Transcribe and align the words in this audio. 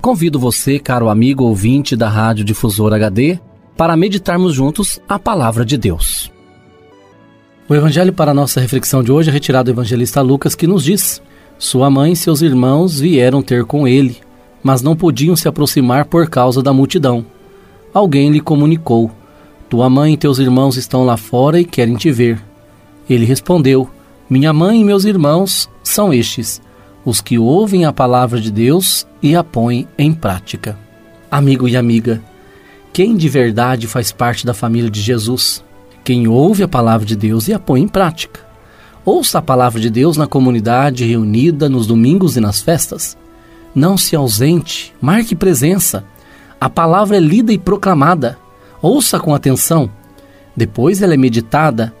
Convido 0.00 0.38
você, 0.38 0.78
caro 0.78 1.08
amigo 1.08 1.44
ouvinte 1.44 1.96
da 1.96 2.08
Rádio 2.08 2.44
Difusor 2.44 2.92
HD, 2.92 3.38
para 3.76 3.96
meditarmos 3.96 4.54
juntos 4.54 5.00
a 5.08 5.18
palavra 5.18 5.64
de 5.64 5.76
Deus. 5.76 6.30
O 7.68 7.74
evangelho 7.74 8.12
para 8.12 8.32
nossa 8.32 8.60
reflexão 8.60 9.02
de 9.02 9.10
hoje 9.10 9.30
é 9.30 9.32
retirado 9.32 9.64
do 9.64 9.74
evangelista 9.74 10.22
Lucas, 10.22 10.54
que 10.54 10.66
nos 10.66 10.84
diz: 10.84 11.20
Sua 11.58 11.90
mãe 11.90 12.12
e 12.12 12.16
seus 12.16 12.40
irmãos 12.40 13.00
vieram 13.00 13.42
ter 13.42 13.64
com 13.64 13.88
ele, 13.88 14.18
mas 14.62 14.82
não 14.82 14.94
podiam 14.94 15.34
se 15.34 15.48
aproximar 15.48 16.04
por 16.04 16.28
causa 16.28 16.62
da 16.62 16.72
multidão. 16.72 17.26
Alguém 17.92 18.30
lhe 18.30 18.40
comunicou: 18.40 19.10
Tua 19.68 19.90
mãe 19.90 20.12
e 20.12 20.16
teus 20.16 20.38
irmãos 20.38 20.76
estão 20.76 21.04
lá 21.04 21.16
fora 21.16 21.58
e 21.58 21.64
querem 21.64 21.96
te 21.96 22.12
ver. 22.12 22.40
Ele 23.10 23.24
respondeu: 23.24 23.90
Minha 24.30 24.52
mãe 24.52 24.80
e 24.80 24.84
meus 24.84 25.04
irmãos 25.04 25.68
são 25.82 26.14
estes 26.14 26.60
os 27.06 27.20
que 27.20 27.38
ouvem 27.38 27.84
a 27.84 27.92
palavra 27.92 28.40
de 28.40 28.50
Deus 28.50 29.06
e 29.22 29.36
a 29.36 29.44
põem 29.44 29.86
em 29.96 30.12
prática. 30.12 30.76
Amigo 31.30 31.68
e 31.68 31.76
amiga, 31.76 32.20
quem 32.92 33.16
de 33.16 33.28
verdade 33.28 33.86
faz 33.86 34.10
parte 34.10 34.44
da 34.44 34.52
família 34.52 34.90
de 34.90 35.00
Jesus? 35.00 35.62
Quem 36.02 36.26
ouve 36.26 36.64
a 36.64 36.68
palavra 36.68 37.06
de 37.06 37.14
Deus 37.14 37.46
e 37.46 37.54
a 37.54 37.60
põe 37.60 37.80
em 37.80 37.86
prática. 37.86 38.40
Ouça 39.04 39.38
a 39.38 39.42
palavra 39.42 39.80
de 39.80 39.88
Deus 39.88 40.16
na 40.16 40.26
comunidade 40.26 41.04
reunida 41.04 41.68
nos 41.68 41.86
domingos 41.86 42.36
e 42.36 42.40
nas 42.40 42.60
festas. 42.60 43.16
Não 43.72 43.96
se 43.96 44.16
ausente, 44.16 44.92
marque 45.00 45.36
presença. 45.36 46.04
A 46.60 46.68
palavra 46.68 47.18
é 47.18 47.20
lida 47.20 47.52
e 47.52 47.58
proclamada. 47.58 48.36
Ouça 48.82 49.20
com 49.20 49.32
atenção. 49.32 49.88
Depois 50.56 51.02
ela 51.02 51.14
é 51.14 51.16
meditada. 51.16 51.94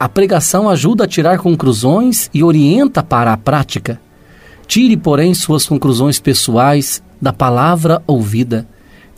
A 0.00 0.08
pregação 0.08 0.68
ajuda 0.68 1.04
a 1.04 1.08
tirar 1.08 1.38
conclusões 1.38 2.28
e 2.34 2.42
orienta 2.42 3.04
para 3.04 3.32
a 3.32 3.36
prática. 3.36 4.00
Tire, 4.68 4.98
porém, 4.98 5.32
suas 5.32 5.66
conclusões 5.66 6.20
pessoais 6.20 7.02
da 7.20 7.32
palavra 7.32 8.02
ouvida. 8.06 8.68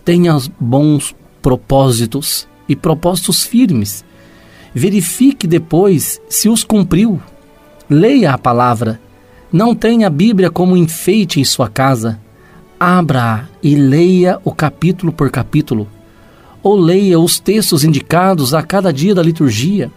Tenha 0.04 0.38
bons 0.60 1.12
propósitos 1.42 2.46
e 2.68 2.76
propósitos 2.76 3.44
firmes. 3.44 4.04
Verifique 4.72 5.48
depois 5.48 6.22
se 6.28 6.48
os 6.48 6.62
cumpriu. 6.62 7.20
Leia 7.90 8.32
a 8.32 8.38
palavra. 8.38 9.00
Não 9.52 9.74
tenha 9.74 10.06
a 10.06 10.10
Bíblia 10.10 10.52
como 10.52 10.76
enfeite 10.76 11.40
em 11.40 11.44
sua 11.44 11.68
casa. 11.68 12.20
Abra 12.78 13.48
e 13.60 13.74
leia 13.74 14.38
o 14.44 14.52
capítulo 14.52 15.12
por 15.12 15.30
capítulo. 15.30 15.88
Ou 16.62 16.76
leia 16.76 17.18
os 17.18 17.40
textos 17.40 17.82
indicados 17.82 18.54
a 18.54 18.62
cada 18.62 18.92
dia 18.92 19.16
da 19.16 19.22
liturgia. 19.22 19.90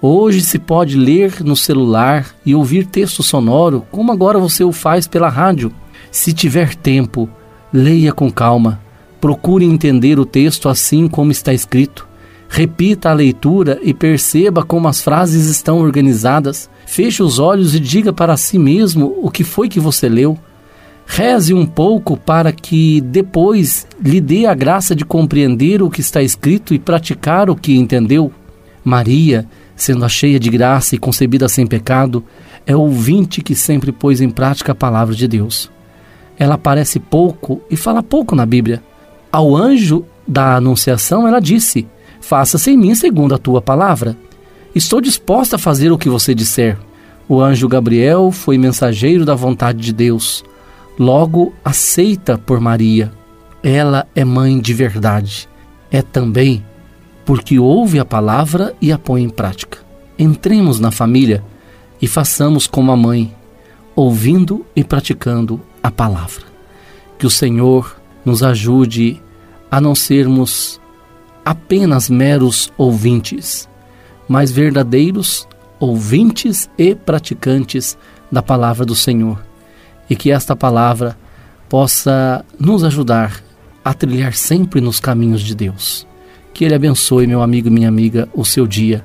Hoje 0.00 0.42
se 0.42 0.60
pode 0.60 0.96
ler 0.96 1.42
no 1.42 1.56
celular 1.56 2.32
e 2.46 2.54
ouvir 2.54 2.86
texto 2.86 3.20
sonoro, 3.20 3.84
como 3.90 4.12
agora 4.12 4.38
você 4.38 4.62
o 4.62 4.70
faz 4.70 5.08
pela 5.08 5.28
rádio. 5.28 5.72
Se 6.08 6.32
tiver 6.32 6.76
tempo, 6.76 7.28
leia 7.72 8.12
com 8.12 8.30
calma. 8.30 8.80
Procure 9.20 9.64
entender 9.64 10.16
o 10.20 10.24
texto 10.24 10.68
assim 10.68 11.08
como 11.08 11.32
está 11.32 11.52
escrito. 11.52 12.06
Repita 12.48 13.10
a 13.10 13.12
leitura 13.12 13.80
e 13.82 13.92
perceba 13.92 14.62
como 14.62 14.86
as 14.86 15.02
frases 15.02 15.46
estão 15.46 15.80
organizadas. 15.80 16.70
Feche 16.86 17.20
os 17.20 17.40
olhos 17.40 17.74
e 17.74 17.80
diga 17.80 18.12
para 18.12 18.36
si 18.36 18.56
mesmo 18.56 19.18
o 19.20 19.28
que 19.32 19.42
foi 19.42 19.68
que 19.68 19.80
você 19.80 20.08
leu. 20.08 20.38
Reze 21.04 21.52
um 21.52 21.66
pouco 21.66 22.16
para 22.16 22.52
que 22.52 23.00
depois 23.00 23.84
lhe 24.00 24.20
dê 24.20 24.46
a 24.46 24.54
graça 24.54 24.94
de 24.94 25.04
compreender 25.04 25.82
o 25.82 25.90
que 25.90 26.00
está 26.00 26.22
escrito 26.22 26.72
e 26.72 26.78
praticar 26.78 27.50
o 27.50 27.56
que 27.56 27.76
entendeu. 27.76 28.32
Maria 28.84 29.46
sendo 29.78 30.04
a 30.04 30.08
cheia 30.08 30.40
de 30.40 30.50
graça 30.50 30.96
e 30.96 30.98
concebida 30.98 31.48
sem 31.48 31.64
pecado, 31.64 32.22
é 32.66 32.76
ouvinte 32.76 33.40
que 33.40 33.54
sempre 33.54 33.92
pôs 33.92 34.20
em 34.20 34.28
prática 34.28 34.72
a 34.72 34.74
palavra 34.74 35.14
de 35.14 35.28
Deus. 35.28 35.70
Ela 36.36 36.56
aparece 36.56 36.98
pouco 36.98 37.62
e 37.70 37.76
fala 37.76 38.02
pouco 38.02 38.34
na 38.34 38.44
Bíblia. 38.44 38.82
Ao 39.30 39.56
anjo 39.56 40.04
da 40.26 40.56
Anunciação, 40.56 41.26
ela 41.26 41.40
disse: 41.40 41.86
Faça-se 42.20 42.72
em 42.72 42.76
mim 42.76 42.94
segundo 42.94 43.34
a 43.34 43.38
tua 43.38 43.62
palavra. 43.62 44.16
Estou 44.74 45.00
disposta 45.00 45.56
a 45.56 45.58
fazer 45.58 45.92
o 45.92 45.98
que 45.98 46.08
você 46.08 46.34
disser. 46.34 46.76
O 47.28 47.40
anjo 47.40 47.68
Gabriel 47.68 48.32
foi 48.32 48.58
mensageiro 48.58 49.24
da 49.24 49.34
vontade 49.34 49.80
de 49.80 49.92
Deus, 49.92 50.44
logo 50.98 51.54
aceita 51.64 52.36
por 52.36 52.60
Maria. 52.60 53.12
Ela 53.62 54.06
é 54.14 54.24
mãe 54.24 54.58
de 54.58 54.74
verdade. 54.74 55.48
É 55.90 56.02
também 56.02 56.64
porque 57.28 57.58
ouve 57.58 57.98
a 57.98 58.06
palavra 58.06 58.74
e 58.80 58.90
a 58.90 58.98
põe 58.98 59.22
em 59.22 59.28
prática. 59.28 59.80
Entremos 60.18 60.80
na 60.80 60.90
família 60.90 61.44
e 62.00 62.06
façamos 62.06 62.66
como 62.66 62.90
a 62.90 62.96
mãe, 62.96 63.36
ouvindo 63.94 64.64
e 64.74 64.82
praticando 64.82 65.60
a 65.82 65.90
palavra. 65.90 66.46
Que 67.18 67.26
o 67.26 67.30
Senhor 67.30 68.00
nos 68.24 68.42
ajude 68.42 69.22
a 69.70 69.78
não 69.78 69.94
sermos 69.94 70.80
apenas 71.44 72.08
meros 72.08 72.72
ouvintes, 72.78 73.68
mas 74.26 74.50
verdadeiros 74.50 75.46
ouvintes 75.78 76.70
e 76.78 76.94
praticantes 76.94 77.98
da 78.32 78.42
palavra 78.42 78.86
do 78.86 78.94
Senhor. 78.94 79.38
E 80.08 80.16
que 80.16 80.30
esta 80.30 80.56
palavra 80.56 81.14
possa 81.68 82.42
nos 82.58 82.82
ajudar 82.84 83.44
a 83.84 83.92
trilhar 83.92 84.32
sempre 84.32 84.80
nos 84.80 84.98
caminhos 84.98 85.42
de 85.42 85.54
Deus. 85.54 86.08
Que 86.58 86.64
Ele 86.64 86.74
abençoe, 86.74 87.24
meu 87.24 87.40
amigo 87.40 87.68
e 87.68 87.70
minha 87.70 87.86
amiga, 87.88 88.28
o 88.34 88.44
seu 88.44 88.66
dia. 88.66 89.04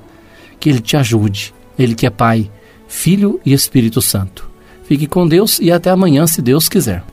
Que 0.60 0.70
Ele 0.70 0.80
te 0.80 0.98
ajude. 0.98 1.54
Ele 1.78 1.94
que 1.94 2.08
é 2.08 2.10
Pai, 2.10 2.50
Filho 2.88 3.40
e 3.46 3.54
Espírito 3.54 4.02
Santo. 4.02 4.50
Fique 4.86 5.06
com 5.06 5.28
Deus 5.28 5.60
e 5.60 5.72
até 5.72 5.92
amanhã, 5.92 6.26
se 6.26 6.42
Deus 6.42 6.68
quiser. 6.68 7.04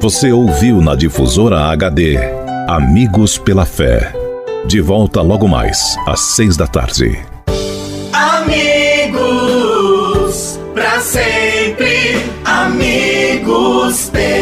Você 0.00 0.30
ouviu 0.30 0.80
na 0.80 0.94
Difusora 0.94 1.64
HD 1.64 2.16
Amigos 2.68 3.36
pela 3.38 3.64
Fé. 3.64 4.12
De 4.64 4.80
volta 4.80 5.20
logo 5.20 5.48
mais, 5.48 5.96
às 6.06 6.20
seis 6.20 6.56
da 6.56 6.68
tarde. 6.68 7.18
Amigos, 8.12 9.10
pra 10.72 11.00
sempre. 11.00 12.22
Amigos 12.44 14.10
pela 14.10 14.41